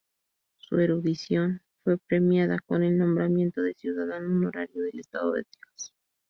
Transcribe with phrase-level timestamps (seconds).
[0.57, 5.93] Su erudición fue premiada con el nombramiento de Ciudadano Honorario del Estado de Texas.